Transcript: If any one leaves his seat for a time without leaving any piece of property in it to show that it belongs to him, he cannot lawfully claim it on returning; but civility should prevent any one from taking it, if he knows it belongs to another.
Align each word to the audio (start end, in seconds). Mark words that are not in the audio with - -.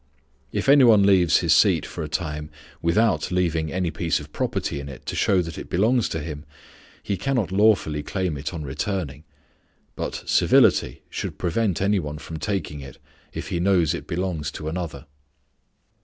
If 0.51 0.67
any 0.67 0.83
one 0.83 1.05
leaves 1.05 1.41
his 1.41 1.53
seat 1.53 1.85
for 1.85 2.03
a 2.03 2.09
time 2.09 2.49
without 2.81 3.29
leaving 3.29 3.71
any 3.71 3.91
piece 3.91 4.19
of 4.19 4.33
property 4.33 4.79
in 4.79 4.89
it 4.89 5.05
to 5.05 5.15
show 5.15 5.43
that 5.43 5.59
it 5.59 5.69
belongs 5.69 6.09
to 6.09 6.21
him, 6.21 6.43
he 7.03 7.15
cannot 7.15 7.51
lawfully 7.51 8.01
claim 8.01 8.35
it 8.35 8.51
on 8.51 8.63
returning; 8.63 9.25
but 9.95 10.23
civility 10.27 11.03
should 11.11 11.37
prevent 11.37 11.83
any 11.83 11.99
one 11.99 12.17
from 12.17 12.39
taking 12.39 12.79
it, 12.79 12.97
if 13.31 13.49
he 13.49 13.59
knows 13.59 13.93
it 13.93 14.07
belongs 14.07 14.49
to 14.53 14.67
another. 14.67 15.05